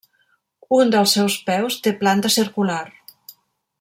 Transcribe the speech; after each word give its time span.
Un 0.77 0.93
dels 0.95 1.13
seus 1.17 1.35
peus 1.49 1.77
té 1.89 1.93
planta 2.01 2.33
circular. 2.37 2.83